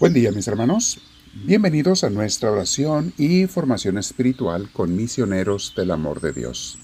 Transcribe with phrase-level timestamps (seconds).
[0.00, 1.00] Buen día mis hermanos,
[1.44, 6.78] bienvenidos a nuestra oración y formación espiritual con misioneros del amor de Dios.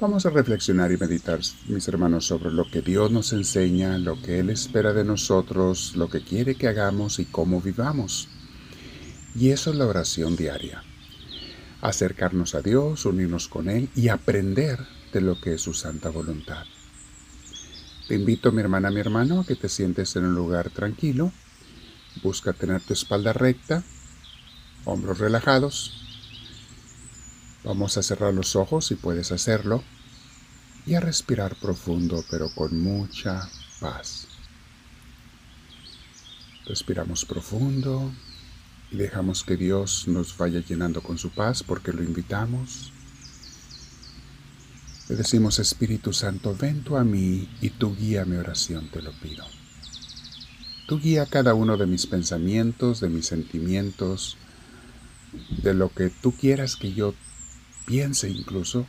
[0.00, 1.38] Vamos a reflexionar y meditar,
[1.68, 6.10] mis hermanos, sobre lo que Dios nos enseña, lo que Él espera de nosotros, lo
[6.10, 8.26] que quiere que hagamos y cómo vivamos.
[9.36, 10.82] Y eso es la oración diaria.
[11.82, 14.80] Acercarnos a Dios, unirnos con Él y aprender
[15.12, 16.64] de lo que es su santa voluntad.
[18.08, 21.30] Te invito, mi hermana, mi hermano, a que te sientes en un lugar tranquilo
[22.22, 23.82] Busca tener tu espalda recta,
[24.84, 25.92] hombros relajados.
[27.64, 29.82] Vamos a cerrar los ojos si puedes hacerlo
[30.86, 33.48] y a respirar profundo pero con mucha
[33.80, 34.26] paz.
[36.66, 38.12] Respiramos profundo
[38.90, 42.92] y dejamos que Dios nos vaya llenando con su paz porque lo invitamos.
[45.08, 49.12] Le decimos Espíritu Santo, ven tú a mí y tú guía mi oración, te lo
[49.12, 49.59] pido.
[50.90, 54.36] Tú guía cada uno de mis pensamientos, de mis sentimientos,
[55.62, 57.14] de lo que tú quieras que yo
[57.86, 58.88] piense incluso,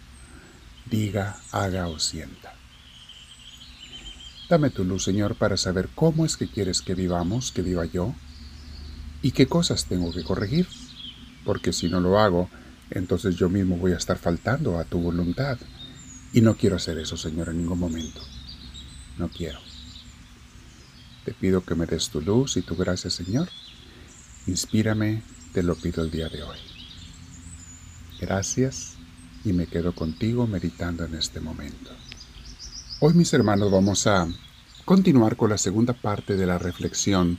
[0.90, 2.56] diga, haga o sienta.
[4.50, 8.16] Dame tu luz, Señor, para saber cómo es que quieres que vivamos, que viva yo,
[9.22, 10.68] y qué cosas tengo que corregir,
[11.46, 12.50] porque si no lo hago,
[12.90, 15.60] entonces yo mismo voy a estar faltando a tu voluntad.
[16.34, 18.22] Y no quiero hacer eso, Señor, en ningún momento.
[19.20, 19.71] No quiero.
[21.26, 23.48] Te pido que me des tu luz y tu gracia, Señor.
[24.48, 25.22] Inspírame,
[25.54, 26.58] te lo pido el día de hoy.
[28.20, 28.94] Gracias
[29.46, 31.92] y me quedo contigo meditando en este momento.
[33.02, 34.28] Hoy, mis hermanos, vamos a
[34.86, 37.38] continuar con la segunda parte de la reflexión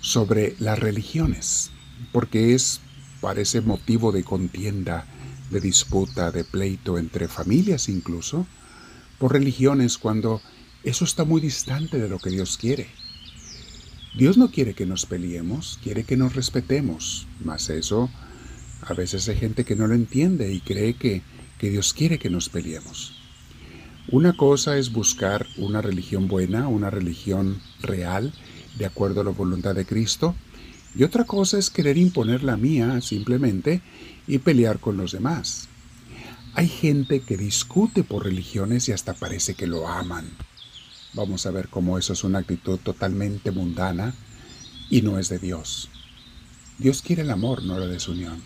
[0.00, 1.70] sobre las religiones,
[2.12, 2.80] porque es,
[3.20, 5.04] parece motivo de contienda,
[5.50, 8.46] de disputa, de pleito entre familias incluso,
[9.18, 10.40] por religiones cuando
[10.84, 12.88] eso está muy distante de lo que Dios quiere.
[14.14, 18.10] Dios no quiere que nos peleemos, quiere que nos respetemos, mas eso
[18.82, 21.22] a veces hay gente que no lo entiende y cree que,
[21.58, 23.14] que Dios quiere que nos peleemos.
[24.08, 28.34] Una cosa es buscar una religión buena, una religión real,
[28.76, 30.34] de acuerdo a la voluntad de Cristo,
[30.94, 33.80] y otra cosa es querer imponer la mía simplemente
[34.26, 35.68] y pelear con los demás.
[36.54, 40.26] Hay gente que discute por religiones y hasta parece que lo aman.
[41.14, 44.14] Vamos a ver cómo eso es una actitud totalmente mundana
[44.88, 45.90] y no es de Dios.
[46.78, 48.42] Dios quiere el amor, no la desunión.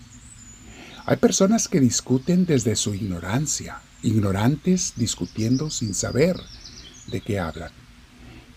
[1.04, 6.37] Hay personas que discuten desde su ignorancia, ignorantes discutiendo sin saber
[7.06, 7.71] de qué hablan.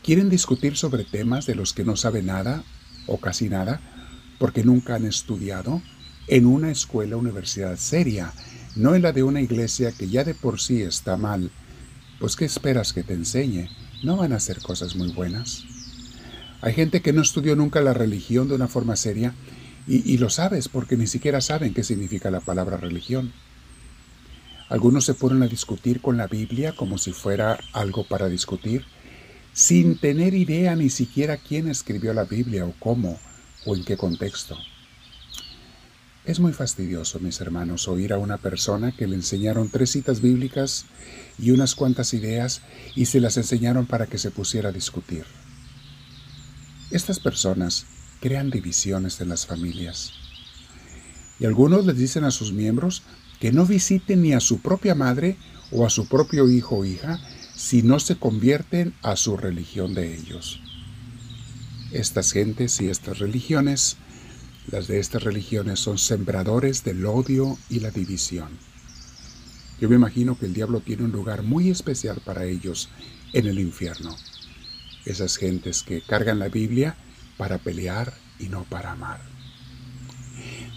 [0.04, 2.64] Quieren discutir sobre temas de los que no saben nada
[3.06, 3.80] o casi nada
[4.40, 5.84] porque nunca han estudiado
[6.28, 8.34] en una escuela universidad seria,
[8.76, 11.52] no en la de una iglesia que ya de por sí está mal.
[12.20, 13.70] Pues ¿qué esperas que te enseñe
[14.04, 15.66] no van a ser cosas muy buenas.
[16.62, 19.34] Hay gente que no estudió nunca la religión de una forma seria
[19.88, 23.34] y, lo sabes porque ni siquiera saben qué significa la palabra religión.
[24.68, 28.86] Algunos se ponen a discutir con la Biblia como si fuera algo para discutir,
[29.52, 33.20] sin tener idea ni siquiera quién escribió la Biblia o cómo
[33.66, 34.56] o en qué contexto.
[36.30, 40.86] Es muy fastidioso, mis hermanos, oír a una persona que le enseñaron tres citas bíblicas
[41.40, 42.62] y unas cuantas ideas
[42.96, 45.24] y se las enseñaron para que se pusiera a discutir.
[46.92, 47.88] Estas personas
[48.20, 50.12] crean divisiones en las familias.
[51.40, 53.02] Y algunos les dicen a sus miembros
[53.40, 55.36] que no visiten ni a su propia madre
[55.72, 57.20] o a su propio hijo o hija
[57.56, 60.62] si no se convierten a su religión de ellos.
[61.92, 63.98] Estas gentes y estas religiones
[64.72, 68.50] las de estas religiones son sembradores del odio y la división.
[69.80, 72.90] Yo me imagino que el diablo tiene un lugar muy especial para ellos
[73.34, 74.16] en el infierno.
[75.06, 76.96] Esas gentes que cargan la Biblia
[77.38, 79.22] para pelear y no para amar.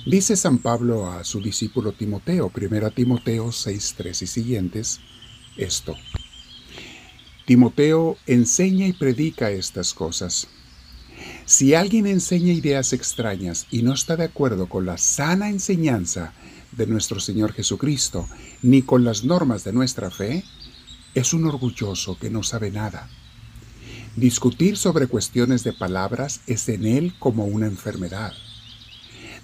[0.07, 5.01] Dice San Pablo a su discípulo Timoteo, 1 Timoteo 6.3 y siguientes,
[5.57, 5.95] esto.
[7.47, 10.49] Timoteo enseña y predica estas cosas
[11.45, 16.33] si alguien enseña ideas extrañas y no está de acuerdo con la sana enseñanza
[16.73, 18.29] de nuestro Señor Jesucristo,
[18.63, 20.45] ni con las normas de nuestra fe,
[21.15, 23.09] es un orgulloso que no sabe nada.
[24.17, 28.33] Discutir sobre cuestiones de palabras es en él como una enfermedad.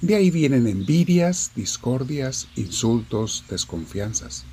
[0.01, 4.45] De ahí vienen envidias, discordias, insultos, desconfianzas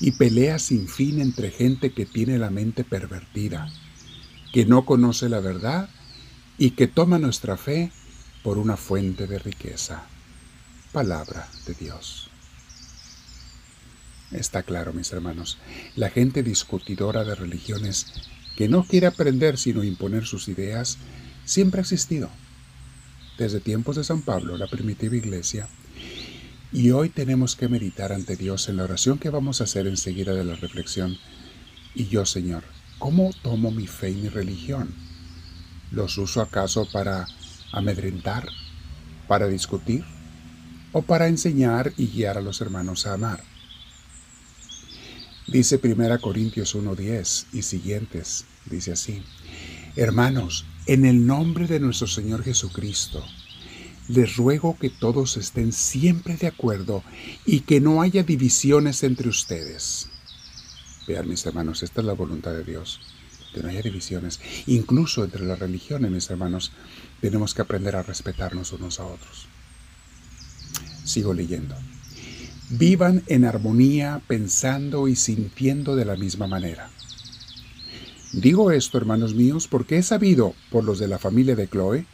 [0.00, 3.70] y peleas sin fin entre gente que tiene la mente pervertida,
[4.52, 5.88] que no conoce la verdad
[6.58, 7.90] y que toma nuestra fe
[8.42, 10.04] por una fuente de riqueza.
[10.92, 12.30] Palabra de Dios.
[14.30, 15.58] Está claro, mis hermanos,
[15.94, 18.06] la gente discutidora de religiones
[18.56, 20.98] que no quiere aprender sino imponer sus ideas,
[21.44, 22.30] siempre ha existido.
[23.38, 25.68] Desde tiempos de San Pablo, la primitiva iglesia,
[26.72, 30.34] y hoy tenemos que meditar ante Dios en la oración que vamos a hacer enseguida
[30.34, 31.16] de la reflexión.
[31.94, 32.64] Y yo, Señor,
[32.98, 34.94] ¿cómo tomo mi fe y mi religión?
[35.90, 37.26] ¿Los uso acaso para
[37.72, 38.48] amedrentar,
[39.28, 40.04] para discutir
[40.92, 43.42] o para enseñar y guiar a los hermanos a amar?
[45.46, 49.22] Dice 1 Corintios 1.10 y siguientes, dice así,
[49.94, 53.24] Hermanos, en el nombre de nuestro Señor Jesucristo,
[54.08, 57.02] les ruego que todos estén siempre de acuerdo
[57.44, 60.08] y que no haya divisiones entre ustedes.
[61.06, 63.00] Vean mis hermanos, esta es la voluntad de Dios,
[63.62, 64.40] no haya divisiones.
[64.66, 66.72] Incluso entre las religiones, mis hermanos,
[67.20, 69.46] tenemos que aprender a respetarnos unos a otros.
[71.04, 71.76] Sigo leyendo.
[72.70, 76.90] Vivan en armonía, pensando y sintiendo de la misma manera.
[78.32, 82.06] Digo esto, hermanos míos, porque he sabido por los de la familia de Chloe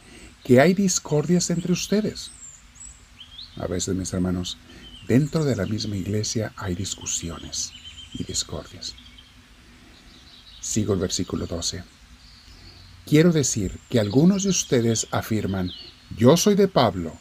[0.43, 2.31] que hay discordias entre ustedes.
[3.55, 4.57] A veces, mis hermanos,
[5.07, 7.71] dentro de la misma iglesia hay discusiones
[8.13, 8.95] y discordias.
[10.63, 11.83] Sigo el versículo 12.
[13.05, 15.69] Quiero decir que algunos de ustedes afirman,
[16.17, 17.13] yo soy de Pablo,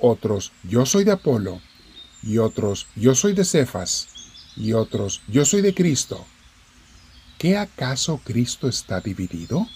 [0.00, 1.60] otros, yo soy de Apolo,
[2.22, 4.08] y otros, yo soy de Cefas,
[4.56, 6.26] y otros, yo soy de Cristo.
[7.38, 9.68] ¿Qué acaso Cristo está dividido?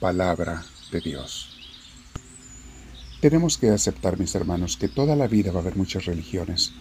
[0.00, 0.64] Palabra
[1.00, 1.48] Dios.
[3.20, 6.72] Tenemos que aceptar, mis hermanos, que toda la vida va a haber muchas religiones,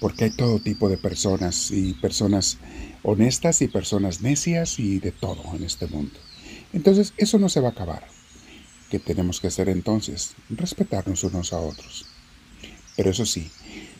[0.00, 2.58] porque hay todo tipo de personas y personas
[3.02, 6.18] honestas y personas necias y de todo en este mundo.
[6.72, 8.06] Entonces, eso no se va a acabar.
[8.90, 10.34] ¿Qué tenemos que hacer entonces?
[10.50, 12.06] Respetarnos unos a otros.
[12.96, 13.50] Pero eso sí,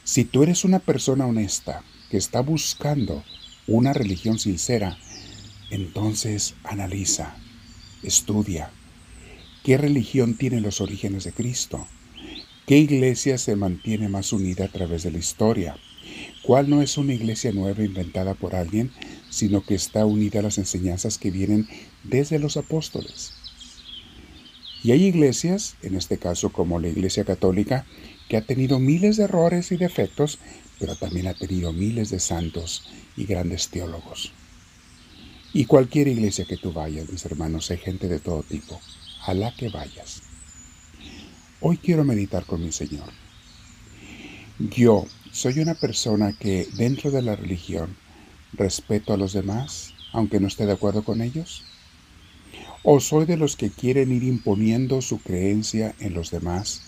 [0.05, 3.25] si tú eres una persona honesta que está buscando
[3.67, 4.97] una religión sincera,
[5.71, 7.37] entonces analiza,
[8.03, 8.71] estudia,
[9.67, 11.89] ¿Qué religión tiene los orígenes de Cristo?
[12.67, 15.77] ¿Qué iglesia se mantiene más unida a través de la historia?
[16.43, 18.91] ¿Cuál no es una iglesia nueva inventada por alguien,
[19.31, 21.69] sino que está unida a las enseñanzas que vienen
[22.03, 23.35] desde los apóstoles?
[24.83, 27.87] Y hay iglesias, en este caso como la Iglesia Católica,
[28.29, 30.41] que ha tenido miles de errores y defectos,
[30.81, 32.83] pero también ha tenido miles de santos
[33.17, 34.33] y grandes teólogos.
[35.53, 38.81] Y cualquier iglesia que tú vayas, mis hermanos, hay gente de todo tipo
[39.25, 40.26] a la que vayas.
[41.61, 43.09] Hoy quiero meditar con mi Señor.
[44.59, 47.97] Yo soy una persona que dentro de la religión
[48.53, 51.65] respeto a los demás, aunque no esté de acuerdo con ellos.
[52.83, 56.83] ¿O soy de los que quieren ir imponiendo su creencia en los demás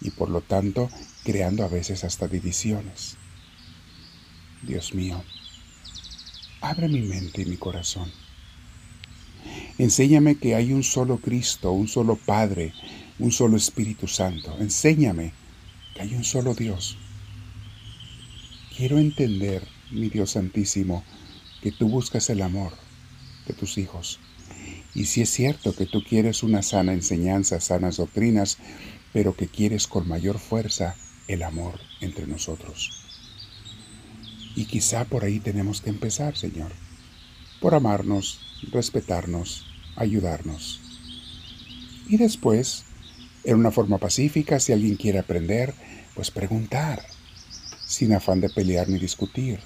[0.00, 0.88] y por lo tanto
[1.22, 3.16] creando a veces hasta divisiones?
[4.62, 5.22] Dios mío,
[6.62, 8.10] abre mi mente y mi corazón
[9.78, 12.72] Enséñame que hay un solo Cristo, un solo Padre,
[13.18, 14.56] un solo Espíritu Santo.
[14.58, 15.32] Enséñame
[15.94, 16.96] que hay un solo Dios.
[18.76, 21.04] Quiero entender, mi Dios Santísimo,
[21.62, 22.72] que tú buscas el amor
[23.46, 24.18] de tus hijos.
[24.94, 28.58] Y si es cierto que tú quieres una sana enseñanza, sanas doctrinas,
[29.12, 30.96] pero que quieres con mayor fuerza
[31.28, 32.90] el amor entre nosotros.
[34.56, 36.72] Y quizá por ahí tenemos que empezar, Señor,
[37.60, 38.40] por amarnos,
[38.72, 39.66] respetarnos,
[39.96, 40.80] ayudarnos.
[42.08, 42.84] Y después,
[43.44, 45.74] en una forma pacífica, si alguien quiere aprender,
[46.14, 47.02] pues preguntar,
[47.86, 49.60] sin afán de pelear ni discutir.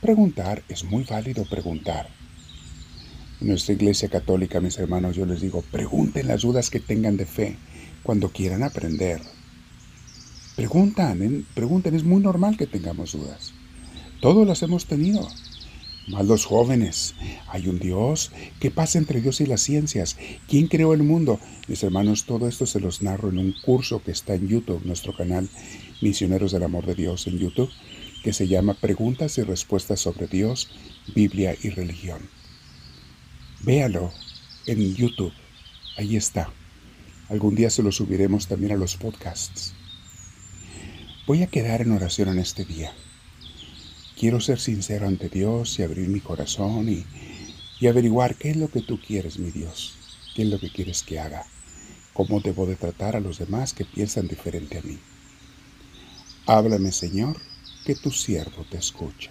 [0.00, 2.08] Preguntar es muy válido preguntar.
[3.40, 7.26] En nuestra iglesia católica, mis hermanos, yo les digo, pregunten las dudas que tengan de
[7.26, 7.56] fe
[8.02, 9.20] cuando quieran aprender.
[10.56, 13.52] Preguntan, pregunten, es muy normal que tengamos dudas.
[14.20, 15.28] Todos las hemos tenido
[16.08, 17.14] más los jóvenes.
[17.48, 18.32] Hay un Dios.
[18.60, 20.16] ¿Qué pasa entre Dios y las ciencias?
[20.48, 21.40] ¿Quién creó el mundo?
[21.66, 25.14] Mis hermanos, todo esto se los narro en un curso que está en YouTube, nuestro
[25.14, 25.48] canal
[26.00, 27.70] Misioneros del Amor de Dios en YouTube,
[28.22, 30.68] que se llama Preguntas y Respuestas sobre Dios,
[31.14, 32.28] Biblia y Religión.
[33.60, 34.12] Véalo
[34.66, 35.32] en YouTube.
[35.96, 36.52] Ahí está.
[37.28, 39.74] Algún día se lo subiremos también a los podcasts.
[41.26, 42.92] Voy a quedar en oración en este día.
[44.18, 47.06] Quiero ser sincero ante Dios y abrir mi corazón y,
[47.78, 49.94] y averiguar qué es lo que tú quieres, mi Dios,
[50.34, 51.46] qué es lo que quieres que haga,
[52.14, 54.98] cómo debo de tratar a los demás que piensan diferente a mí.
[56.46, 57.36] Háblame, Señor,
[57.84, 59.30] que tu siervo te escucha.